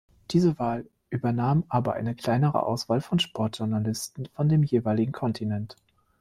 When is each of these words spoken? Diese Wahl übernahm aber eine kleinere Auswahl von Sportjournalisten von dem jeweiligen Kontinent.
Diese 0.31 0.57
Wahl 0.57 0.89
übernahm 1.11 1.63
aber 1.69 1.93
eine 1.93 2.15
kleinere 2.15 2.63
Auswahl 2.63 3.01
von 3.01 3.19
Sportjournalisten 3.19 4.25
von 4.33 4.49
dem 4.49 4.63
jeweiligen 4.63 5.11
Kontinent. 5.11 5.75